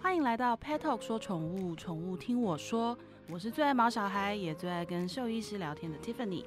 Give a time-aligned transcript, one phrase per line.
[0.00, 2.96] 欢迎来到 Pet Talk 说宠物，宠物听我说。
[3.28, 6.44] 我是最爱毛小孩，也最爱跟兽医师聊天的 Tiffany。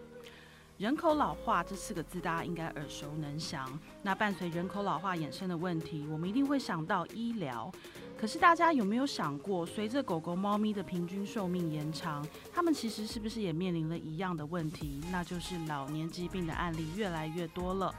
[0.77, 3.77] 人口老化这四个字，大家应该耳熟能详。
[4.01, 7.69] 那伴随人口老化衍生的问题，我们一定会想到医疗。
[8.17, 15.01] 可是大家有没有想过，随着狗狗、猫咪的平均寿命延长，它们其实是不是也面临了一样的问题？
[15.11, 17.93] 那就是老年疾病的案例越来越多了。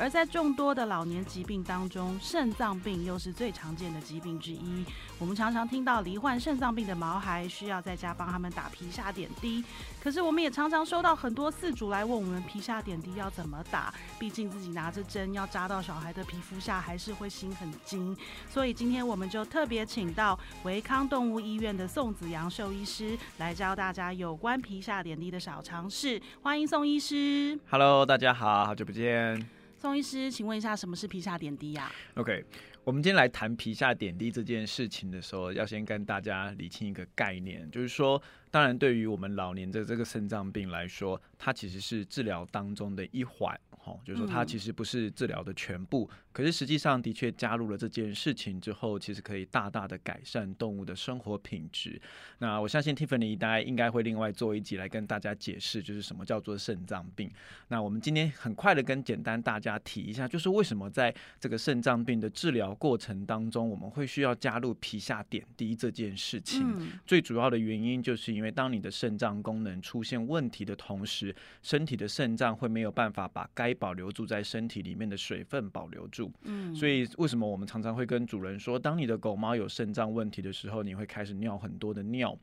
[0.00, 4.82] 而在众多的老年疾病当中，肾脏病又是最常见的疾病之一。
[5.18, 9.62] 我们常常听到罹患肾脏病的毛孩需要在家帮他们打皮下点滴，
[10.02, 18.16] 可是我们也常常收到很多饲主来问我们皮下点滴要怎么打，毕竟自己拿着针要扎到小孩的皮肤下，还是会心很惊。
[18.48, 26.18] 所以今天我们就特别请到维康动物医院的宋子阳兽医师来教大家有关皮下点滴的小常识。
[26.40, 27.60] 欢迎宋医师。
[27.68, 29.59] Hello，大家好，好久不见。
[29.80, 32.44] 宋医师，请问一下，什么是皮下点滴呀、OK，
[32.84, 52.00] 我们今天来谈皮下点滴这件事情的时候，要先跟大家理清一个概念，就是说，当然对于我们老年的这个肾脏病来说，它其实是治疗当中的一环，哈，就是说它嗯其实不是治疗的全部，可是实际上的确加入了这件事情之后，其实可以大大的改善动物的生活品质。
[52.38, 57.30] 那我相信 Tiffany 大概应该会另外做一集来跟大家解释，就是什么叫做肾脏病。
[57.68, 66.62] 那我们今天很快的跟简单大家提一下，就是为什么在这个肾脏病的治疗过程当中，我们会需要加入皮下点滴这件事情。
[66.64, 76.32] 嗯最主要的原因就是因为当你的肾脏功能出现问题的同时，身体的肾脏会没有办法把该保留住在身体里面的水分保留住。
[76.44, 82.34] 嗯所以为什么我们常常会跟主人说，当你的狗猫有肾脏问题的时候，你会开始尿很多的尿。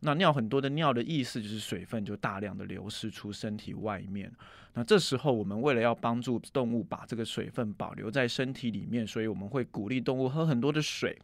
[0.00, 4.28] 那尿很多的尿的意思就是水分就大量的流失出身体外面。
[4.72, 11.16] 那这时候我们为了要帮助动物把这个水分保留在身体里面，所以我们会鼓励动物喝很多的水。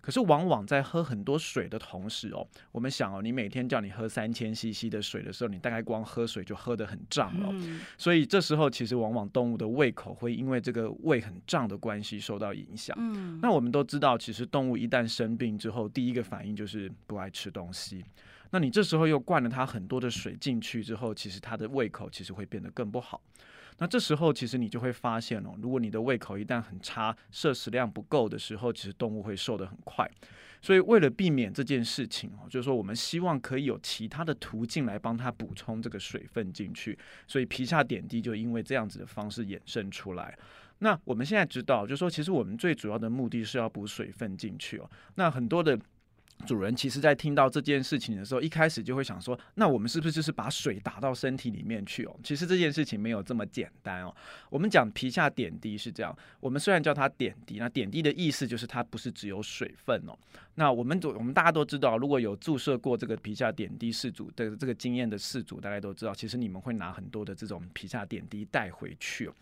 [0.00, 7.50] 可是往往在喝很多水的同时哦，我们想哦，你每天叫你喝三千 CC 的水的时候，你大概光喝水就喝得很胀了哦。
[7.52, 12.96] 嗯所以这时候其实往往动物的胃口会因为这个胃很胀的关系受到影响。
[12.98, 18.04] 嗯那我们都知道，其实动物一旦生病之后，第一个反应就是不爱吃东西。
[18.50, 23.20] 那你这时候又灌了它很多的水进去之后，其实它的胃口其实会变得更不好。
[23.78, 30.10] 那这时候其实你就会发现哦，如果你的胃口一旦很差，摄食量不够的时候，其实动物会瘦得很快。
[30.60, 40.36] 所以为了避免这件事情哦，就是说我们希望可以有其他的途径来帮它补充这个水分进去，所以皮下点滴就因为这样子的方式衍生出来。
[40.80, 44.90] 那我们现在知道，就是说其实我们最主要的目的是要补水分进去哦。
[45.14, 45.78] 那很多的。
[46.46, 52.16] 主人其实，在听到这件事情的时候，一开始就会想说：那我们是不是就是把水打到身体里面去哦？
[52.22, 54.14] 其实这件事情没有这么简单哦。
[54.48, 60.16] 我们讲皮下点滴是这样，我们虽然叫它点滴，那点滴的意思就是它不是只有水分哦。
[60.54, 69.34] 那我们我们大家都知道，如果有注射过这个皮下点滴饲主的这个经验的饲主，大家都知道，其实你们会拿很多的这种皮下点滴带回去哦。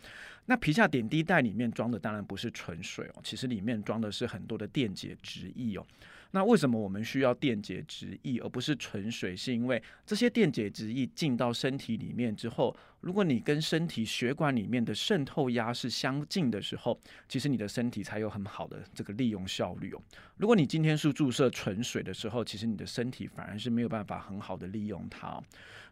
[0.45, 5.85] 那皮下点滴袋里面装的当然不是纯水哦，其实里面装的是很多的电解质液哦。
[6.31, 9.35] 那为什么我们需要电解质液而不是纯水？
[9.35, 12.75] 是因为这些电解质液进到身体里面之后，
[13.07, 20.01] 如果你跟身体血管里面的渗透压是相近的时候，其实你的身体才有很好的这个利用效率哦。
[20.35, 25.43] 如果你今天是注射纯水的时候，其实你的身体反而是没有办法很好的利用它哦。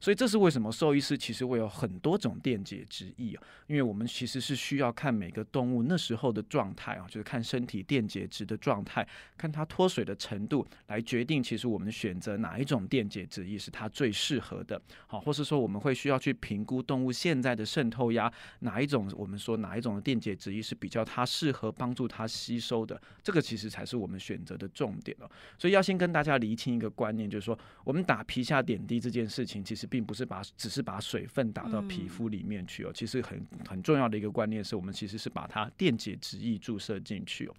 [0.01, 14.79] 所以这是为什么兽医师其实会有很多种电解质液哦，因为我们其实是需要看每个动物那时候的状态啊，就是看身体电解质的状态，看它脱水的程度，来决定其实我们选择哪一种电解质液是它最适合的。
[15.07, 25.29] 好，或是说我们会需要去评估动物现在的渗透压，哪一种我们说哪一种的电解质液是比较它适合帮助它吸收的，这个其实才是我们选择的重点哦。
[25.57, 37.53] 所以要先跟大家厘清一个观念，就是说我们打皮下点滴这件事情，其实并不是把只是把水分打到皮肤里面去哦，其实很很重要的一个观念是我们其实是把它电解质液注射进去哦。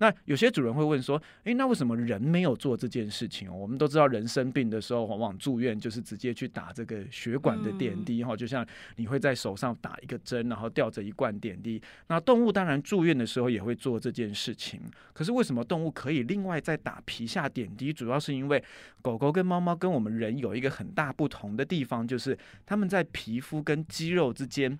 [0.00, 3.52] 那有些主人会问说，诶，那为什么人没有做这件事情哦？
[3.54, 8.66] 我们都知道人生病的时候，往往住院就是直接去打这个血管的点滴哈、就像
[8.96, 11.80] 你会在手上打一个针，然后吊着一罐点滴。
[12.06, 14.80] 那动物当然住院的时候也会做这件事情，
[15.12, 17.92] 可是为什么动物可以另外再打皮下点滴？
[17.92, 18.64] 主要是因为
[19.02, 24.78] 狗狗跟猫猫跟我们人有一个很大不同的地方，就是它们在皮肤跟肌肉之间。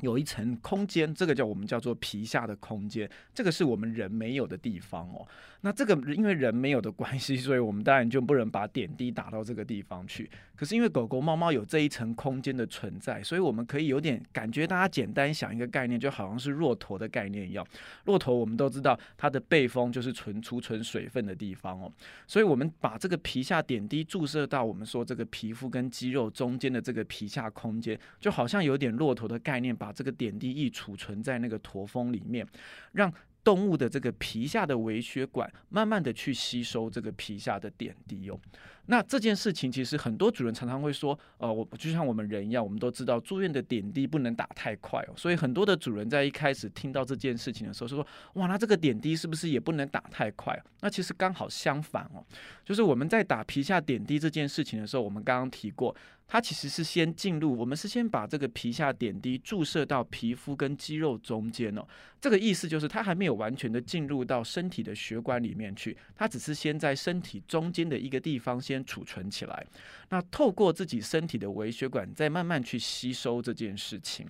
[0.00, 5.26] 有一层空间，这个叫我们叫做皮下的空间，这个是我们人没有的地方哦。
[5.60, 10.30] 那这个因为人没有的关系，所以我们当然就不能把点滴打到这个地方去。
[10.54, 17.66] 可是因为狗狗、猫猫有这一层空间的存在，所以我们可以有点感觉，大家简单想一个概念，就好像是骆驼的概念一样。
[18.04, 21.90] 骆驼我们都知道，它的背风就是存储存水分的地方哦。
[22.26, 32.46] 所以我们把这个皮下点滴注射到我们说这个皮肤跟肌肉中间的这个皮下空间，就好像有点骆驼的概念，把这个点滴液储存在那个驼峰里面，
[32.92, 33.12] 让。
[33.44, 38.40] 动物的这个皮下的微血管，慢慢的去吸收这个皮下的点滴哦。
[38.86, 45.14] 那这件事情其实很多主人常常会说，呃，我就像我们人一样，我们都知道住院的点滴不能打太快哦。
[45.16, 50.60] 所以很多的主人在一开始听到这件事情的时候，说，哇，那这个点滴是不是也不能打太快？
[50.80, 52.22] 那其实刚好相反哦，
[52.64, 55.94] 就是我们在打皮下点滴这件事情的时候，我们刚刚提过。
[56.26, 61.86] 它其实是先进入，我们是先把这个皮下点滴注射到皮肤跟肌肉中间哦。
[62.18, 69.66] 这个意思就是它还没有完全的进入到身体的血管里面去，它只是先在身体中间的一个地方先储存起来。
[70.10, 74.26] 那透过自己身体的微血管再慢慢去吸收这件事情。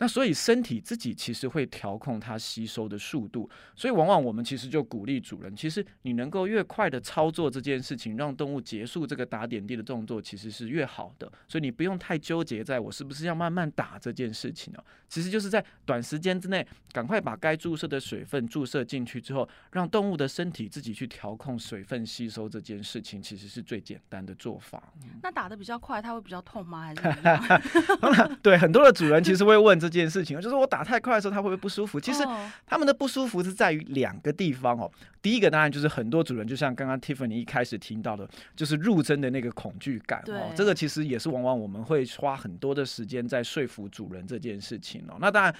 [0.00, 3.50] 那所以身体自己其实会调控它吸收的速度。
[3.74, 11.30] 所以往往我们其实就鼓励主人，其实你能够越快的操作这件事情，让动物结束这个打点滴的动作，其实是越好的。
[11.48, 14.84] 所以你不用太纠结，在我是不是要慢慢打这件事情哦。
[15.08, 24.82] 其实就是在短时间之内，赶快把该注射的水分注射进去之后，让动物的身体自己去调控水分吸收这件事情，其实是最简单的做法。
[25.22, 26.82] 那打的比较快，它会比较痛吗？
[26.82, 28.36] 还是？
[28.42, 31.98] 对，很多的主人其实会问这件事情，就是我打太快的时候，它会不会不舒服？
[31.98, 32.22] 其实
[32.66, 34.90] 他们的不舒服是在于两个地方哦。
[35.20, 40.52] 第一个当然就是很多主人，就像刚刚 Tiffany 一开始听到的，就是入针的那个恐惧感哦。
[40.54, 45.16] 这个其实也是往往我们会花很多的时间在说服主人这件事情哦。
[45.20, 45.52] 那当然，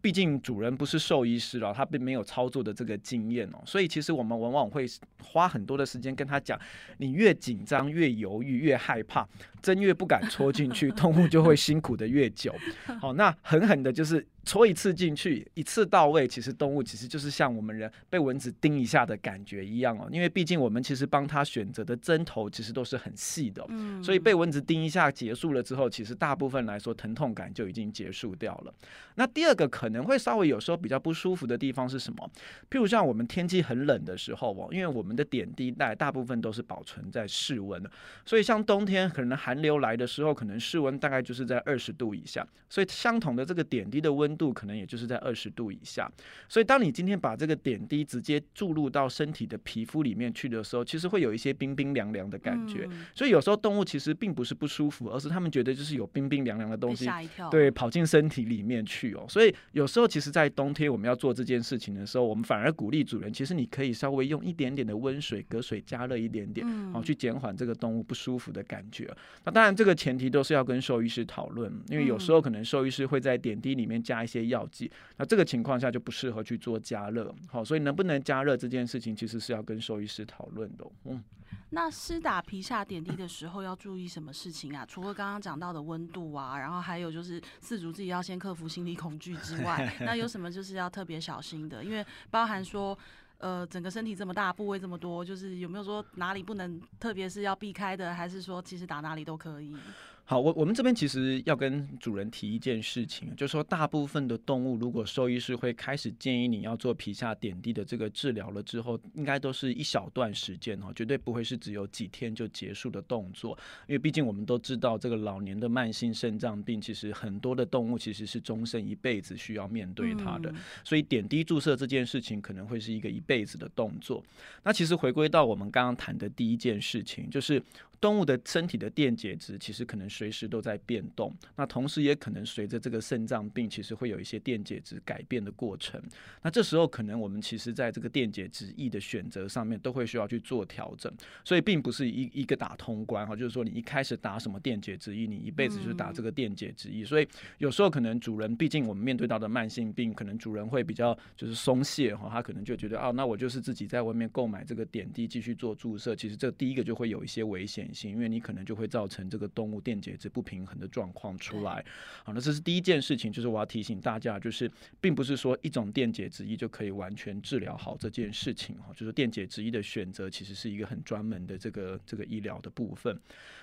[0.00, 4.86] 毕竟主人不是兽医师哦，他并没有操作的这个经验哦，所以其实我们往往会
[5.22, 6.58] 花很多的时间跟他讲，
[6.96, 9.28] 你越紧张、越犹豫、越害怕，
[9.62, 12.52] 针越不敢戳进去，动物就会辛苦的越久。
[13.00, 14.26] 好，那狠狠的就是。
[14.44, 20.08] 戳一次进去，一次到位，其实动物其实就是像我们人被蚊子叮一下的感觉一样哦。
[20.12, 28.74] 因为毕竟我们其实帮他选择的针头其实都是很细的，嗯，所以被蚊子叮一下结束了之后，其实大部分来说疼痛感就已经结束掉了。
[29.14, 32.30] 那第二个可能会稍微有时候比较不舒服的地方是什么？
[32.70, 37.90] 譬如像我们天气很冷的时候哦，因为我们的点滴带大部分都是保存在室温的，
[38.26, 44.33] 所以像冬天可能寒流来的时候，可能室温大概就是在二十度以下，所以相同的这个点滴的温。
[44.36, 46.10] 度可能也就是在二十度以下，
[46.48, 52.88] 所以当你今天把这个点滴直接注入到身体的皮肤里面去的时候，其实会有一些冰冰凉凉的感觉。
[53.14, 57.06] 所以有时候动物其实并不是不舒服，而是他们觉得就是有冰冰凉凉的东西，
[57.50, 59.24] 对，跑进身体里面去哦。
[59.28, 69.08] 所以有时候其实，在冬天我们要做这件事情的时候，我们反而鼓励主人，其实你可以稍微用一点点的温水，隔水加热一点点，好去减缓这个动物不舒服的感觉。
[69.44, 74.23] 那当然，这个前提都是要跟兽医师讨论，因为有时候可能兽医师会在点滴里面加。
[74.24, 80.84] 一些药剂，那这个情况下就不适合去做加热，好，所以能不能加热这件事情，其实是要跟兽医师讨论的。
[81.04, 81.22] 嗯，
[81.70, 84.84] 那施打皮下点滴的时候要注意什么事情啊？
[84.86, 91.84] 除了刚刚讲到的温度啊，然后还有就是饲主自己要先克服心理恐惧之外， 那有什么就是要特别小心的？
[91.84, 92.98] 因为包含说，
[93.38, 99.76] 呃，整个身体这么大，部位这么多，就是有没有说哪里不能，特别是要避开的，还是说其实打哪里都可以？
[100.26, 113.56] 好，我我们这边其实要跟主人提一件事情，就是说大部分的动物，如果兽医师会开始建议你要做皮下点滴的这个治疗了之后，应该都是一小段时间哦，绝对不会是只有几天就结束的动作，
[113.86, 120.50] 因为毕竟我们都知道，这个老年的慢性肾脏病，其实很多的动物其实是终身一辈子需要面对它的，
[120.82, 124.24] 所以点滴注射这件事情可能会是一个一辈子的动作。
[124.62, 127.62] 那其实回归到我们刚刚谈的第一件事情，就是。
[128.00, 136.02] 动物的身体的电解质其实可能随时都在变动，那同时也可能随着这个肾脏病，其实会有一些电解质改变的过程。
[136.42, 141.12] 那这时候可能我们其实在这个电解质液的选择上面都会需要去做调整，
[141.44, 147.04] 所以并不是一一个打通关哈，就是说你一开始打什么电解质液，你一辈子就打这个电解质液。
[147.04, 147.26] 所以
[147.58, 157.83] 有时候可能主人，毕竟我们面对到的慢性病，可能主人会比较就是松懈哈，他可能就觉得啊，那我就是自己在外面购买这个点滴继续做注射，其实这第一个就会有一些危险。
[157.84, 161.84] 险性，因为你可能就会造成这个动物电解质不平衡的状况出来。
[162.22, 173.18] 好，那这是第一件事情，就是我要提醒大家，就是并不是说一种电解质一就可以完全治疗好这件事情哈，就是电解质一的选择其实是一个很专门的这个这个医疗的部分。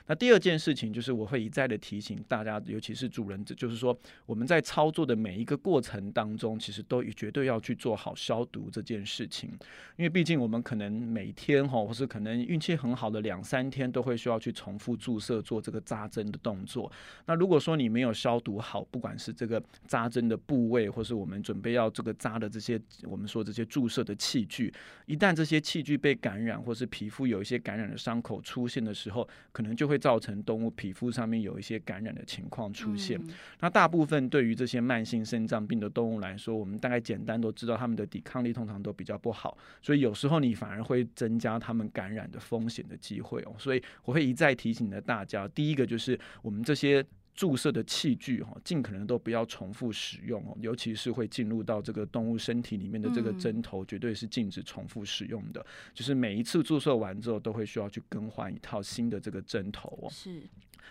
[0.08, 9.50] 那第二件事情就是我会一再的提醒大家，尤其是主人，就是说我们在操作的每一个过程当中，其实都绝对要去做好消毒这件事情，
[9.96, 16.92] 因为毕竟我们可能每天哈，或是可能运气很好的两三天，都会需要去重复注射做这个扎针的动作。
[17.26, 24.74] 那如果说你没有消毒好，不管是这个扎针的部位，或是我们准备要这个扎的这些，我们说这些注射的器具，
[25.06, 33.20] 一旦这些器具被感染，或是皮肤有一些感染的伤口出现的时候，可能就会造成动物皮肤上面有一些感染的情况出现。
[33.60, 43.56] 那大部分对于这些慢性肾脏病的动物来说，我们大概简单都知道，它们的抵抗力通常都比较不好，所以有时候你反而会增加它们感染的风险的机会哦。
[43.58, 47.06] 所以我会一再提醒的大家，第一个就是我们这些。
[47.34, 55.66] 注射的器具哈，尽可能都不要重复使用哦，尤其是会进入到这个动物身体里面的这个针头，绝对是禁止重复使用的。
[55.94, 60.10] 就是每一次注射完之后，都会需要去更换一套新的这个针头哦。
[60.12, 60.44] 是。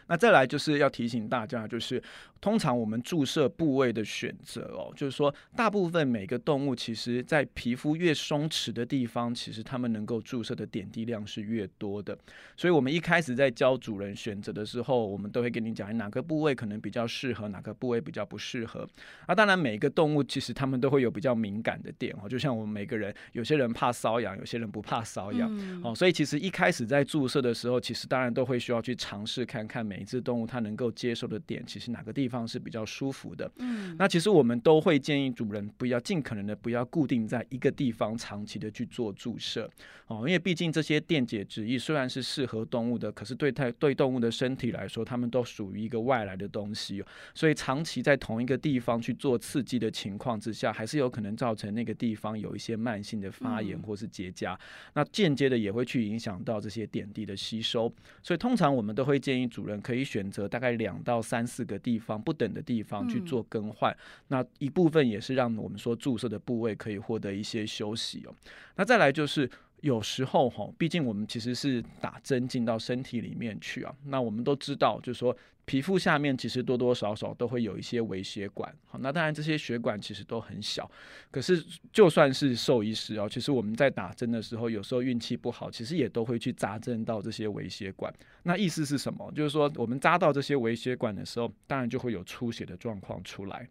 [0.06, 2.02] 那再来就是要提醒大家，就是
[2.40, 12.16] 通常我们注射部位的选择哦，就是说大部分每个动物其实在皮肤越松弛的地方，其实它们能够注射的点滴量是越多的。
[12.56, 18.88] 所以，我们一开始在教主人选择的时候，我们都会跟你讲哪个部位可能比较适合，哪个部位比较不适合。
[19.26, 25.94] 啊，当然每个动物其实它们都会有比较敏感的点哦，就像我们每个人，有些人怕瘙痒，有些人不怕瘙痒哦。
[25.94, 30.00] 所以，其实一开始在注射的时候，其实当然都会需要去尝试看看每。
[30.00, 33.52] 一只动物它能够接受的点，其实哪个地方是比较舒服的？
[33.58, 39.70] 嗯，那其实我们都会建议主人不要尽可能的不要固定在一个地方长期的去做注射
[40.06, 54.58] 哦，因为毕竟这些电解质液虽然是适合动物的，可是对它对动物的身体来说，它们都属于一个外来的东西，所以长期在同一个地方去做刺激的情况之下，还是有可能造成那个地方有一些慢性的发炎或是结痂，
[54.94, 59.69] 那间接的也会去影响到这些点滴的吸收，所以通常我们都会建议主人。
[59.78, 63.94] 可以选择大概两到三四个地方不等的地方去做更换，
[64.28, 68.34] 那一部分也是让我们说注射的部位可以获得一些休息哦。
[68.76, 69.50] 那再来就是
[69.80, 75.36] 有时候哈，毕竟我们其实是打针进到身体里面去啊，那我们都知道就是说。
[75.66, 80.90] 皮肤下面其实多多少少都会有一些微血管，好，那当然这些血管其实都很小，
[81.30, 88.12] 可是就算是兽医师哦，其实我们在打针的时候，有时候运气不好，其实也都会去扎针到这些微血管。
[88.42, 89.30] 那意思是什么？
[89.30, 93.68] 就是说我们扎到这些微血管的时候，当然就会有出血的状况出来。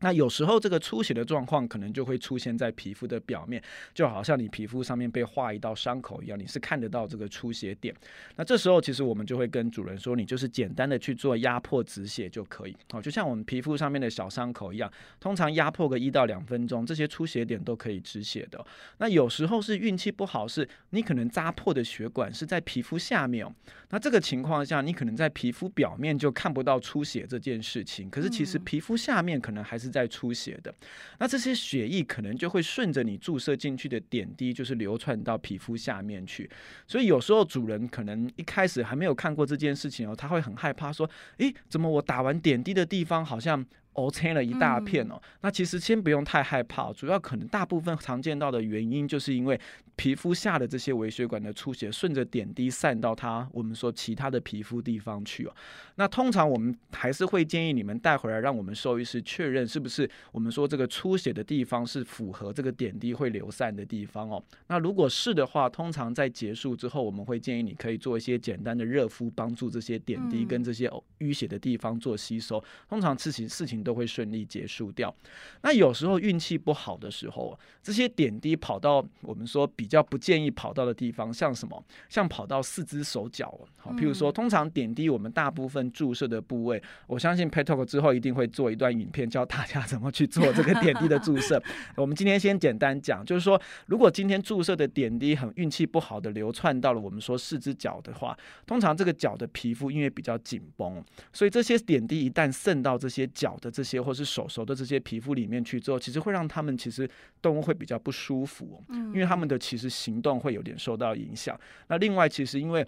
[0.00, 3.62] 那有时候这个出血的状况可能就会出现在皮肤的表面，
[3.94, 7.94] 就好像你皮肤上面被划一道伤口一样，你是看得到这个出血点。
[8.36, 12.74] 那这时候其实我们就会跟主人说，你就是简单的去做压迫止血就可以。
[12.90, 14.90] 好，就像我们皮肤上面的小伤口一样，
[15.20, 18.64] 通常压迫个一到两分钟，这些出血点都可以止血的。
[18.96, 23.52] 那有时候是运气不好，是你可能扎破的血管是在皮肤下面哦。
[23.90, 29.89] 那这个情况下，你可能在皮肤表面就看不到出血这件事情，可是其实皮肤下面可能还是。
[29.90, 30.74] 在出血的，
[31.18, 36.48] 那这些血液可能就会顺着你注射进去的点滴，就是流窜到皮肤下面去。
[36.86, 45.20] 所以有时候主人可能一开始还没有看过这件事情哦，他会很害怕，说：“诶，怎么我打完点滴的地方好像……”哦，切了一大片哦。
[45.40, 49.60] 那其实先不用太害怕，主要可能大部分常见到的原因，就是因为
[49.96, 55.54] 皮肤下的这些微血管的出血，顺着点滴散到它我们说其他的皮肤地方去哦。
[55.96, 64.42] 那通常我们还是会建议你们带回来，让我们兽医师确认是不是我们说这个出血的地方是符合这个点滴会流散的地方哦。
[64.68, 72.62] 那如果是的话，通常在结束之后，我们会建议你可以做一些简单的热敷，帮助这些点滴跟这些淤血的地方做吸收。
[72.88, 73.79] 通常事情事情。
[73.82, 75.14] 都会顺利结束掉。
[75.62, 81.82] 那有时候运气不好的时候，这些点滴跑到我们说比较不建议跑到的地方，像什么？
[82.08, 83.58] 像跑到四肢手脚。
[83.76, 91.62] 好，譬如说，通常点滴我们大部分注射的部位，我相信 Petalk 之后一定会做一段影片教大家怎么去做这个点滴的注射。
[91.96, 103.69] 我们今天先简单讲，就是说，如果今天注射的点滴很运气不好的流窜到了我们说四肢脚的话，通常这个脚的皮肤因为比较紧绷，所以这些点滴一旦渗到这些脚的。
[103.70, 107.08] 这些或是手手的这些皮肤里面去之后，其实会让他们其实
[107.40, 111.58] 动物会比较不舒服，嗯，因为他们的其实行动会有点受到影响。
[111.88, 112.86] 那另外，其实因为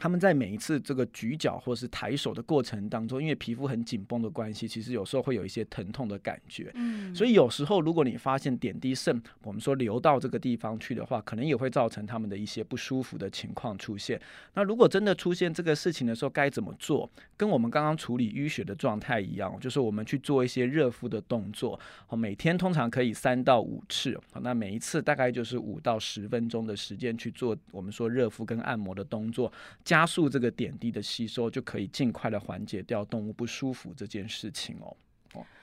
[0.00, 6.70] 他们在每一次这个举脚或是抬手的过程当中，因为皮肤很紧绷的关系，其实有时候会有一些疼痛的感觉。
[6.74, 14.18] 嗯，所以有时候如果你发现点滴渗，我们说流到这个地方去的话，可能也会造成他们的一些不舒服的情况出现。
[14.54, 17.10] 那如果真的出现这个事情的时候，该怎么做？
[17.36, 21.78] 跟我们刚刚处理淤血的状态一样，就是我们去做一些热敷的动作。
[22.08, 24.18] 哦，每天通常可以三到五次。
[24.32, 29.52] 好，那每一次大概就是五到十分钟的时间去做我们说热敷跟按摩的动作。
[29.90, 34.96] 加速这个点滴的吸收，就可以尽快的缓解掉动物不舒服这件事情哦。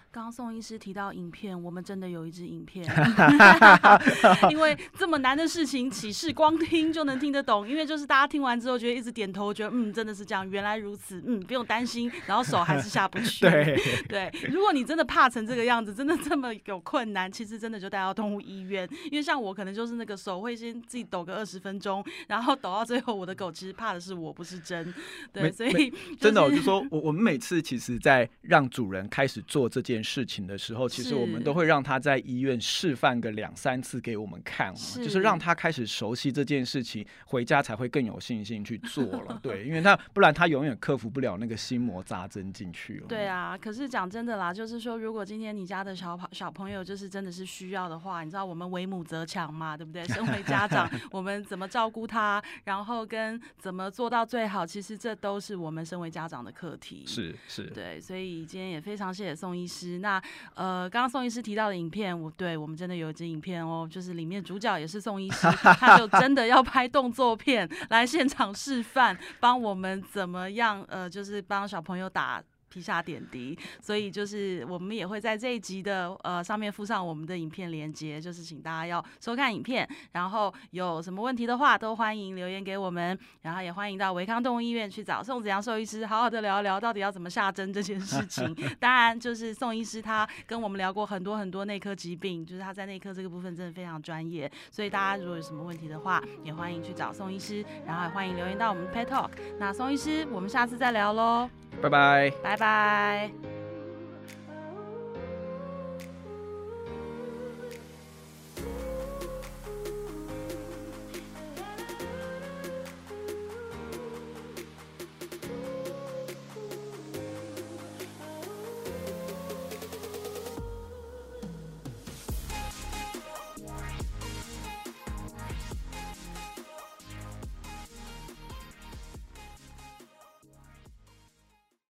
[0.09, 2.83] 刚刚宋医师提到影片，我们真的有一支影片，
[4.49, 7.67] 因为这么难的事情，启示光听就能听得懂。
[7.67, 12.11] 因为就是大家听完之后，觉得一直点头，觉得嗯，真的是这样，原来如此，嗯，不用担心。
[12.25, 13.41] 然后手还是下不去。
[13.45, 18.89] 对对，如果你真的怕成这个样子，真的这么有困难，其实真的就带到动物医院。
[19.11, 24.91] 因为像我可能就是那个手会先自己抖个二十分钟，然后抖到最后，我的狗其实怕的是我，不是针。
[25.31, 29.97] 对，所以真的，我就说我我们每次其实，在让主人开始做这件。
[29.97, 39.39] 事情的时候，其实我们都会让他在医院示范个两三次给我们看，就是让他开始熟悉这件事情，回家才会更有信心去做了。
[39.43, 43.07] 对，因为他不然他永远克服不了那个心魔扎针进去了。
[43.07, 50.03] 对啊，可是讲真的啦，就是说，如果今天你家的小朋小朋友就是真的是需要的话，你知道我们为母则强嘛，对不对？
[50.13, 57.03] 身为家长，我们怎么照顾他，然后跟怎么做到最好，其实这都是我们身为家长的课题。
[57.05, 59.86] 是是，对，所以今天也非常谢谢宋医师。
[59.99, 60.21] 那
[60.53, 65.47] 呃，刚刚宋医师提到的影片，我对我们真的有一支影片哦，就是里面主角也是宋医师，
[65.79, 72.43] 他就真的要拍动作片来现场示范，帮我们怎么样呃，就是帮小朋友打。
[72.77, 88.55] 皮下点滴，所以就是我们也会在这一集的呃上面附上我们的影片连接，就是请大家要收看影片，然后有什么问题的话都欢迎留言给我们，然后也欢迎到维康动物医院去找宋子阳兽医师，好好的聊一聊到底要怎么下针这件事情。
[88.79, 99.31] 当然，就是宋医师他跟我们聊过很多很多内科疾病，就是他在内科这个部分真的非常专业，所以大家如果有什么问题的话，也欢迎去找宋医师，然后也欢迎留言到我们的 Pet Talk。
[99.59, 101.56] 那宋医师，我们下次再聊喽。
[101.81, 103.46] 拜拜，拜拜。